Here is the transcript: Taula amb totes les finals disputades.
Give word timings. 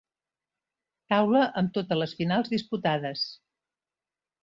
Taula 1.13 1.43
amb 1.63 1.77
totes 1.77 2.01
les 2.05 2.17
finals 2.23 2.53
disputades. 2.57 3.31